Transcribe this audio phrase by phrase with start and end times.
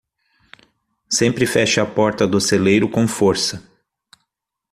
[1.07, 3.61] Sempre feche a porta do celeiro com força.